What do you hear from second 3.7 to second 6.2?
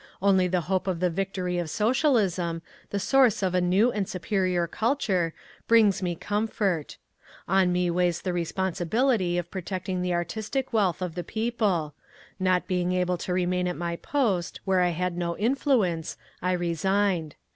and superior culture, brings me